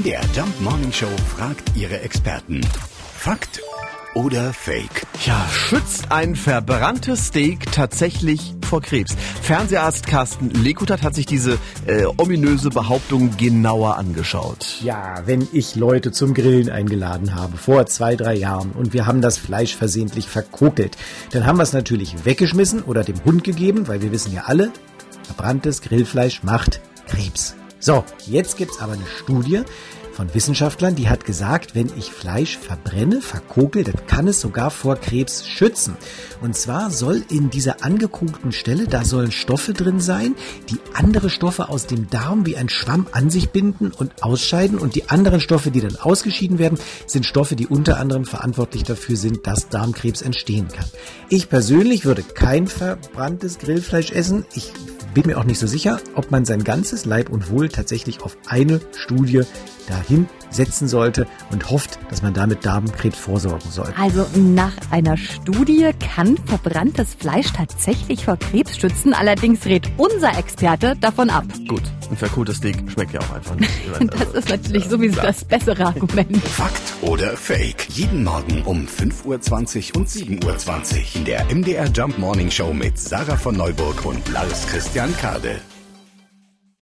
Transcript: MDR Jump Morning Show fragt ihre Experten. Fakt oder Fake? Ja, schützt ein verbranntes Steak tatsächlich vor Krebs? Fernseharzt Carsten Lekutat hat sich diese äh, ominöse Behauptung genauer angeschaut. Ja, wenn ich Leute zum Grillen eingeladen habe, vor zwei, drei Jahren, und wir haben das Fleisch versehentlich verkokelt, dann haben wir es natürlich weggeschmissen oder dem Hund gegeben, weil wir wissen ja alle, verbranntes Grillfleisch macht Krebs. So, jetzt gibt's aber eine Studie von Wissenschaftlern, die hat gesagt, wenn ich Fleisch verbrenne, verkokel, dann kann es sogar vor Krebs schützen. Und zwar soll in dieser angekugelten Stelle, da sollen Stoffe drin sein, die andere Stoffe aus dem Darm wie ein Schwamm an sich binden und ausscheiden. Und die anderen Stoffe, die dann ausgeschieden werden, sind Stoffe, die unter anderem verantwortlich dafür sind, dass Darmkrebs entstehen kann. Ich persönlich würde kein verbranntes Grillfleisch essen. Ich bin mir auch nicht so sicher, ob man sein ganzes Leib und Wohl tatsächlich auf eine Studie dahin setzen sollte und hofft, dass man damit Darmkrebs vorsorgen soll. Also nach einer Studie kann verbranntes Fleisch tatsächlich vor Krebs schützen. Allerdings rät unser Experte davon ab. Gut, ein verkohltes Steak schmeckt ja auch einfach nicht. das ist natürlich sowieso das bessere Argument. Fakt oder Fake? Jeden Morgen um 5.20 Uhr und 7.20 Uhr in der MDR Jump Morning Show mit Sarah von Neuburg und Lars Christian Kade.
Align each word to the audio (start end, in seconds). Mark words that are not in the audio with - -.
MDR 0.00 0.24
Jump 0.34 0.60
Morning 0.62 0.92
Show 0.92 1.10
fragt 1.36 1.76
ihre 1.76 2.00
Experten. 2.00 2.62
Fakt 3.18 3.60
oder 4.14 4.54
Fake? 4.54 5.06
Ja, 5.26 5.46
schützt 5.52 6.10
ein 6.10 6.36
verbranntes 6.36 7.26
Steak 7.26 7.70
tatsächlich 7.70 8.54
vor 8.66 8.80
Krebs? 8.80 9.14
Fernseharzt 9.42 10.06
Carsten 10.06 10.48
Lekutat 10.48 11.02
hat 11.02 11.14
sich 11.14 11.26
diese 11.26 11.58
äh, 11.86 12.06
ominöse 12.16 12.70
Behauptung 12.70 13.36
genauer 13.36 13.98
angeschaut. 13.98 14.78
Ja, 14.82 15.16
wenn 15.26 15.46
ich 15.52 15.76
Leute 15.76 16.12
zum 16.12 16.32
Grillen 16.32 16.70
eingeladen 16.70 17.34
habe, 17.34 17.58
vor 17.58 17.84
zwei, 17.84 18.16
drei 18.16 18.36
Jahren, 18.36 18.72
und 18.72 18.94
wir 18.94 19.04
haben 19.04 19.20
das 19.20 19.36
Fleisch 19.36 19.76
versehentlich 19.76 20.28
verkokelt, 20.28 20.96
dann 21.32 21.44
haben 21.44 21.58
wir 21.58 21.64
es 21.64 21.74
natürlich 21.74 22.24
weggeschmissen 22.24 22.84
oder 22.84 23.04
dem 23.04 23.22
Hund 23.24 23.44
gegeben, 23.44 23.86
weil 23.86 24.00
wir 24.00 24.12
wissen 24.12 24.32
ja 24.32 24.44
alle, 24.46 24.72
verbranntes 25.24 25.82
Grillfleisch 25.82 26.42
macht 26.42 26.80
Krebs. 27.06 27.54
So, 27.80 28.04
jetzt 28.26 28.58
gibt's 28.58 28.78
aber 28.78 28.92
eine 28.92 29.06
Studie 29.06 29.62
von 30.12 30.34
Wissenschaftlern, 30.34 30.96
die 30.96 31.08
hat 31.08 31.24
gesagt, 31.24 31.74
wenn 31.74 31.90
ich 31.96 32.12
Fleisch 32.12 32.58
verbrenne, 32.58 33.22
verkokel, 33.22 33.84
dann 33.84 34.06
kann 34.06 34.28
es 34.28 34.38
sogar 34.38 34.70
vor 34.70 34.96
Krebs 34.96 35.48
schützen. 35.48 35.96
Und 36.42 36.54
zwar 36.54 36.90
soll 36.90 37.22
in 37.30 37.48
dieser 37.48 37.82
angekugelten 37.82 38.52
Stelle, 38.52 38.86
da 38.86 39.02
sollen 39.02 39.32
Stoffe 39.32 39.72
drin 39.72 39.98
sein, 39.98 40.34
die 40.68 40.78
andere 40.92 41.30
Stoffe 41.30 41.70
aus 41.70 41.86
dem 41.86 42.10
Darm 42.10 42.44
wie 42.44 42.58
ein 42.58 42.68
Schwamm 42.68 43.06
an 43.12 43.30
sich 43.30 43.48
binden 43.48 43.92
und 43.92 44.22
ausscheiden. 44.22 44.78
Und 44.78 44.94
die 44.94 45.08
anderen 45.08 45.40
Stoffe, 45.40 45.70
die 45.70 45.80
dann 45.80 45.96
ausgeschieden 45.96 46.58
werden, 46.58 46.78
sind 47.06 47.24
Stoffe, 47.24 47.56
die 47.56 47.66
unter 47.66 47.98
anderem 47.98 48.26
verantwortlich 48.26 48.82
dafür 48.82 49.16
sind, 49.16 49.46
dass 49.46 49.70
Darmkrebs 49.70 50.20
entstehen 50.20 50.68
kann. 50.68 50.84
Ich 51.30 51.48
persönlich 51.48 52.04
würde 52.04 52.24
kein 52.24 52.66
verbranntes 52.66 53.58
Grillfleisch 53.58 54.10
essen. 54.10 54.44
Ich 54.54 54.70
bin 55.14 55.26
mir 55.26 55.38
auch 55.38 55.44
nicht 55.44 55.58
so 55.58 55.66
sicher, 55.66 56.00
ob 56.14 56.30
man 56.30 56.44
sein 56.44 56.64
ganzes 56.64 57.04
Leib 57.04 57.30
und 57.30 57.50
Wohl 57.50 57.68
tatsächlich 57.68 58.22
auf 58.22 58.36
eine 58.46 58.80
Studie 58.94 59.42
dahin 59.90 60.28
setzen 60.50 60.88
sollte 60.88 61.26
und 61.50 61.70
hofft, 61.70 61.98
dass 62.10 62.22
man 62.22 62.34
damit 62.34 62.64
Darmkrebs 62.66 63.18
vorsorgen 63.18 63.70
soll. 63.70 63.92
Also 63.98 64.26
nach 64.34 64.72
einer 64.90 65.16
Studie 65.16 65.90
kann 66.14 66.36
verbranntes 66.38 67.14
Fleisch 67.14 67.52
tatsächlich 67.52 68.24
vor 68.24 68.36
Krebs 68.36 68.78
schützen. 68.78 69.14
Allerdings 69.14 69.64
rät 69.66 69.90
unser 69.96 70.36
Experte 70.38 70.96
davon 71.00 71.30
ab. 71.30 71.44
Gut, 71.68 71.82
ein 72.10 72.16
verkohltes 72.16 72.56
Steak 72.56 72.90
schmeckt 72.90 73.12
ja 73.12 73.20
auch 73.20 73.34
einfach 73.34 73.54
nicht. 73.56 73.70
das 74.18 74.32
ist 74.32 74.48
natürlich 74.48 74.86
sowieso 74.86 75.20
das 75.20 75.44
bessere 75.44 75.86
Argument. 75.86 76.36
Fakt 76.38 76.82
oder 77.02 77.36
Fake? 77.36 77.88
Jeden 77.90 78.24
Morgen 78.24 78.62
um 78.62 78.86
5.20 78.86 79.94
Uhr 79.94 80.00
und 80.00 80.08
7.20 80.08 80.44
Uhr 80.44 81.16
in 81.16 81.24
der 81.24 81.44
MDR 81.54 81.86
Jump 81.86 82.18
Morning 82.18 82.50
Show 82.50 82.72
mit 82.72 82.98
Sarah 82.98 83.36
von 83.36 83.56
Neuburg 83.56 84.04
und 84.04 84.28
Lars 84.32 84.66
Christian 84.66 85.16
Kade. 85.16 85.60